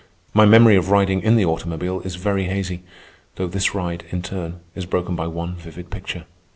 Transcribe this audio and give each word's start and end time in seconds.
My 0.33 0.47
memory 0.47 0.75
of 0.75 0.89
riding 0.89 1.21
in 1.21 1.35
the 1.35 1.45
automobile 1.45 1.99
is 2.01 2.15
very 2.15 2.45
hazy, 2.45 2.81
though 3.35 3.45
this 3.45 3.75
ride, 3.75 4.03
in 4.09 4.23
turn, 4.23 4.59
is 4.73 4.87
broken 4.87 5.15
by 5.15 5.27
one 5.27 5.53
vivid 5.53 5.91
picture. 5.91 6.25